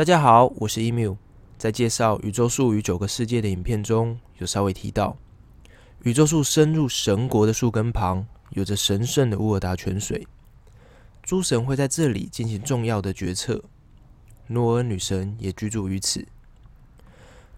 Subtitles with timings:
[0.00, 1.14] 大家好，我是 emu。
[1.58, 5.14] 在介绍宇宙树与九个世界的影片中，有稍微提到，
[6.04, 10.26] 宇宙树深入神国的树根旁，有着神圣的乌尔达泉水。
[11.22, 13.62] 诸神会在这里进行重要的决策。
[14.46, 16.26] 诺恩女神也居住于此。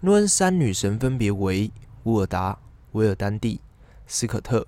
[0.00, 1.70] 诺恩三女神分别为
[2.02, 2.59] 乌尔达、
[2.90, 3.61] 维尔丹蒂、
[4.09, 4.66] 斯可特。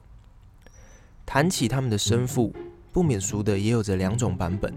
[1.27, 2.55] 谈起他们的生父，
[2.93, 4.73] 不免俗的也有着两种版本。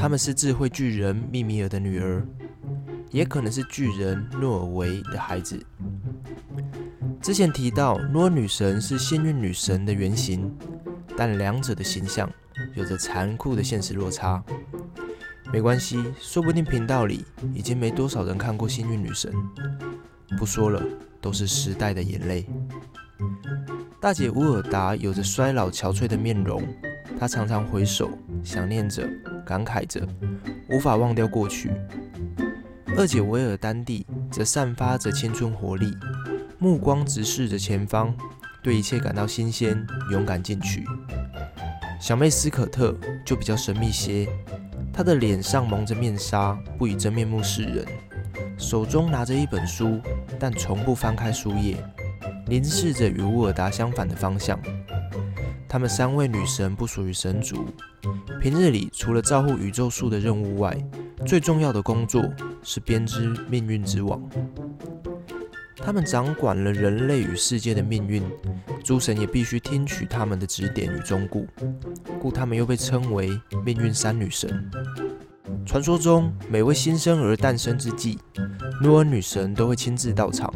[0.00, 2.24] 他们是智慧巨人密米尔的女儿，
[3.10, 5.60] 也可能是巨人诺尔维的孩子。
[7.20, 10.56] 之前提到诺尔女神是幸运女神的原型，
[11.16, 12.30] 但两者的形象
[12.74, 14.40] 有着残酷的现实落差。
[15.52, 19.32] 没关系，说不定频道里已经没多少人看过幸运女神。
[20.38, 20.80] 不说了，
[21.20, 22.48] 都是时代的眼泪。
[24.00, 26.62] 大姐乌尔达有着衰老憔悴的面容，
[27.18, 28.08] 她常常回首，
[28.44, 29.08] 想念着，
[29.48, 30.06] 感慨着，
[30.68, 31.70] 无法忘掉过去。
[32.98, 35.96] 二姐维尔丹蒂则散发着青春活力，
[36.58, 38.14] 目光直视着前方，
[38.62, 40.84] 对一切感到新鲜，勇敢进取。
[41.98, 44.28] 小妹斯可特就比较神秘些，
[44.92, 47.86] 她的脸上蒙着面纱，不以真面目示人，
[48.58, 49.98] 手中拿着一本书，
[50.38, 51.82] 但从不翻开书页。
[52.46, 54.58] 凝视着与乌尔达相反的方向。
[55.68, 57.66] 她们三位女神不属于神族，
[58.40, 60.76] 平日里除了照护宇宙树的任务外，
[61.26, 62.22] 最重要的工作
[62.62, 64.22] 是编织命运之网。
[65.76, 68.22] 他们掌管了人类与世界的命运，
[68.84, 71.46] 诸神也必须听取他们的指点与忠告，
[72.20, 74.70] 故他们又被称为命运三女神。
[75.64, 78.18] 传说中，每位新生儿诞生之际，
[78.82, 80.52] 诺恩女神都会亲自到场。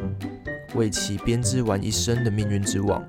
[0.74, 3.02] 为其编织完一生的命运之网，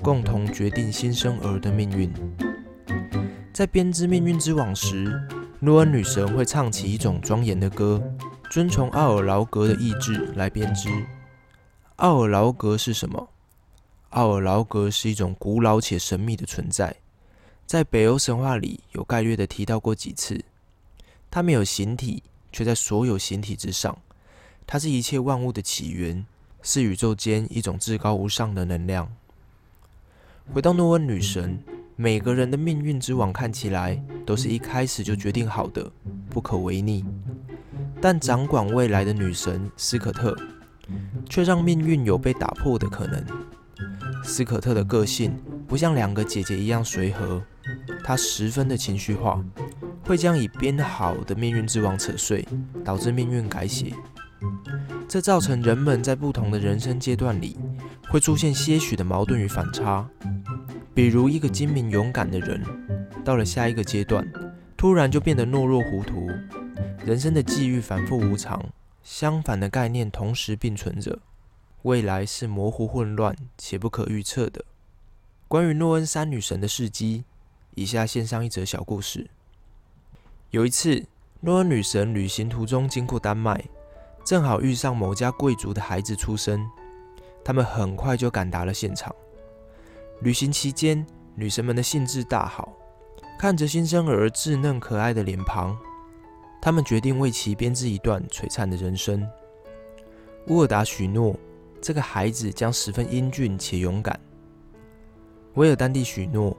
[0.00, 2.12] 共同决定新生儿的命运。
[3.60, 5.20] 在编织命运之网时，
[5.58, 8.02] 诺恩女神会唱起一种庄严的歌，
[8.50, 10.88] 遵从奥尔劳格的意志来编织。
[11.96, 13.28] 奥尔劳格是什么？
[14.12, 16.96] 奥尔劳格是一种古老且神秘的存在，
[17.66, 20.42] 在北欧神话里有概略的提到过几次。
[21.30, 23.98] 它没有形体，却在所有形体之上。
[24.66, 26.24] 它是一切万物的起源。
[26.62, 29.14] 是宇宙间一种至高无上的能量。
[30.50, 31.62] 回到诺恩女神，
[32.00, 35.92] 每个人的命运之网看起来都是一开始就决定好的，
[36.30, 37.04] 不可违逆。
[38.00, 40.34] 但掌管未来的女神斯可特，
[41.28, 43.22] 却让命运有被打破的可能。
[44.24, 47.42] 斯可特的个性不像两个姐姐一样随和，
[48.02, 49.44] 她十分的情绪化，
[50.02, 52.48] 会将已编好的命运之网扯碎，
[52.82, 53.92] 导致命运改写。
[55.06, 57.58] 这造成人们在不同的人生阶段里
[58.08, 60.08] 会出现些许的矛盾与反差。
[60.92, 62.62] 比如，一个精明勇敢的人，
[63.24, 64.26] 到了下一个阶段，
[64.76, 66.28] 突然就变得懦弱糊涂。
[67.04, 68.62] 人生的际遇反复无常，
[69.02, 71.18] 相反的概念同时并存着。
[71.82, 74.64] 未来是模糊混乱且不可预测的。
[75.48, 77.24] 关于诺恩三女神的事迹，
[77.74, 79.30] 以下献上一则小故事。
[80.50, 81.06] 有一次，
[81.40, 83.64] 诺恩女神旅行途中经过丹麦。
[84.22, 86.68] 正好遇上某家贵族的孩子出生，
[87.42, 89.14] 他们很快就赶达了现场。
[90.22, 92.72] 旅行期间，女神们的兴致大好，
[93.38, 95.74] 看着新生儿稚嫩可爱的脸庞，
[96.60, 99.26] 他们决定为其编织一段璀璨的人生。
[100.48, 101.34] 乌尔达许诺，
[101.80, 104.18] 这个孩子将十分英俊且勇敢。
[105.54, 106.54] 维尔丹蒂许诺，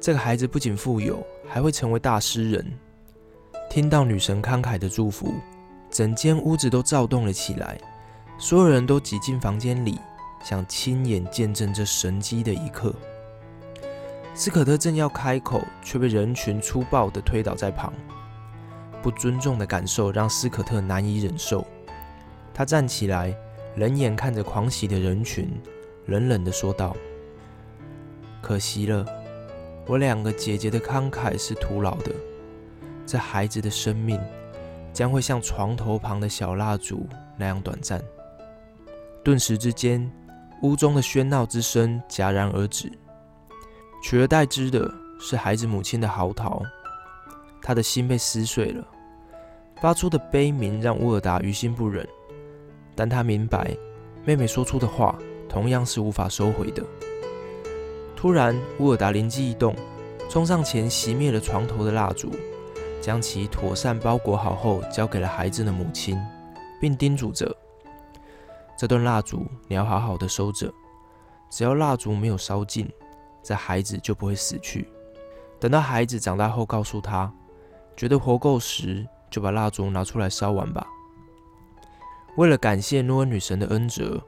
[0.00, 2.66] 这个孩子不仅富有，还会成为大诗人。
[3.70, 5.32] 听到女神慷慨的祝福。
[5.90, 7.78] 整间屋子都躁动了起来，
[8.36, 9.96] 所有人都挤进房间里，
[10.44, 12.94] 想亲眼见证这神迹的一刻。
[14.34, 17.92] 斯可特正要开口，却被人群粗暴地推倒在旁。
[19.02, 21.66] 不尊重的感受让斯可特难以忍受。
[22.52, 23.34] 他站起来，
[23.76, 25.48] 冷眼看着狂喜的人群，
[26.06, 26.94] 冷冷地说道
[28.42, 29.04] ：“可惜了，
[29.86, 32.12] 我两个姐姐的慷慨是徒劳的。
[33.06, 34.20] 这孩子的生命……”
[34.94, 37.04] 将会像床头旁的小蜡烛
[37.36, 38.00] 那样短暂。
[39.24, 40.08] 顿时之间，
[40.64, 42.90] 屋中的喧闹之声戛然而止，
[44.02, 44.90] 取而代之的
[45.20, 46.62] 是孩子母亲的嚎啕。
[47.60, 48.82] 他的心被撕碎了，
[49.78, 52.08] 发出的悲鸣让乌尔达于心不忍，
[52.94, 53.76] 但他明白
[54.24, 55.14] 妹妹说出的话
[55.50, 56.82] 同样是无法收回的。
[58.16, 59.76] 突然，乌尔达灵机一动，
[60.30, 62.32] 冲上前熄灭了床头的蜡烛。
[63.02, 66.18] 将其妥善包裹好后，交给了孩子的母亲，
[66.80, 67.53] 并叮嘱着
[68.84, 70.70] ：“这段蜡烛你要好好的收着，
[71.48, 72.86] 只要蜡烛没有烧尽，
[73.42, 74.86] 这孩子就不会死去。
[75.58, 77.32] 等到孩子长大后，告诉他，
[77.96, 80.86] 觉得活够时，就把蜡烛拿出来烧完吧。
[82.36, 84.22] 为了感谢诺恩女神的恩泽，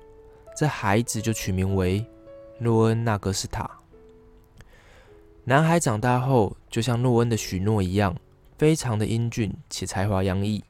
[0.56, 2.02] 这孩子就取名为
[2.58, 3.70] 诺恩纳格斯塔。
[5.44, 8.16] 男孩长大后，就像诺恩的许诺一样，
[8.56, 10.64] 非常的英俊且才华洋溢。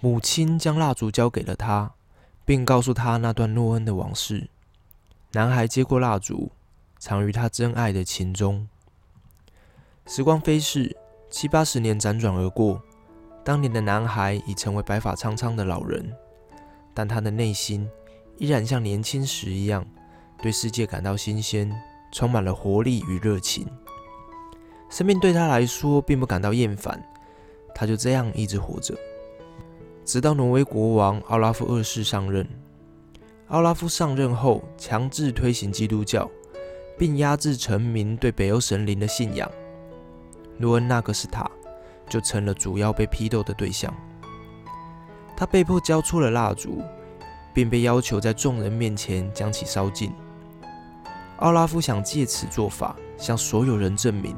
[0.00, 1.92] 母亲将蜡烛交给了他，
[2.50, 4.48] 并告诉他那段诺恩的往事。
[5.30, 6.50] 男孩接过蜡烛，
[6.98, 8.68] 藏于他真爱的情中。
[10.04, 10.96] 时光飞逝，
[11.30, 12.82] 七八十年辗转而过，
[13.44, 16.12] 当年的男孩已成为白发苍苍的老人，
[16.92, 17.88] 但他的内心
[18.36, 19.86] 依然像年轻时一样，
[20.42, 21.72] 对世界感到新鲜，
[22.10, 23.64] 充满了活力与热情。
[24.88, 27.00] 生命对他来说并不感到厌烦，
[27.76, 28.98] 他就这样一直活着，
[30.04, 32.46] 直到挪威国王奥拉夫二世上任。
[33.48, 36.30] 奥拉夫上任后，强制推行基督教，
[36.98, 39.50] 并压制臣民对北欧神灵的信仰。
[40.56, 41.50] 诺恩纳格斯塔
[42.08, 43.92] 就成了主要被批斗的对象。
[45.36, 46.82] 他被迫交出了蜡烛，
[47.54, 50.12] 并被要求在众人面前将其烧尽。
[51.38, 54.36] 奥拉夫想借此做法向所有人证明。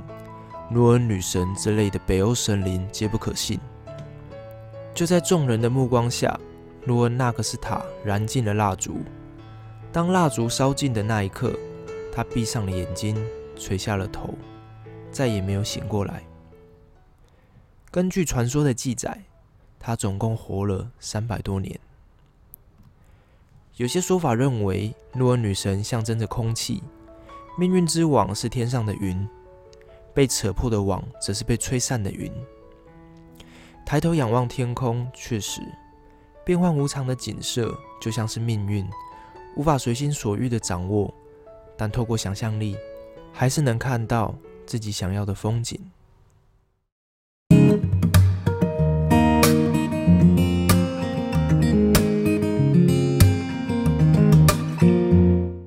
[0.70, 3.58] 诺恩女神之类的北欧神灵皆不可信。
[4.94, 6.38] 就在众人的目光下，
[6.84, 8.98] 诺恩纳克斯塔燃尽了蜡烛。
[9.90, 11.58] 当蜡烛烧尽的那一刻，
[12.12, 13.16] 他闭上了眼睛，
[13.56, 14.34] 垂下了头，
[15.10, 16.22] 再也没有醒过来。
[17.90, 19.22] 根据传说的记载，
[19.78, 21.78] 他总共活了三百多年。
[23.76, 26.82] 有些说法认为，诺恩女神象征着空气，
[27.58, 29.26] 命运之网是天上的云。
[30.14, 32.30] 被扯破的网，则是被吹散的云。
[33.92, 35.60] 抬头仰望天空，确实，
[36.46, 38.88] 变幻无常的景色就像是命运，
[39.54, 41.12] 无法随心所欲的掌握。
[41.76, 42.74] 但透过想象力，
[43.34, 44.34] 还是能看到
[44.64, 45.78] 自己想要的风景。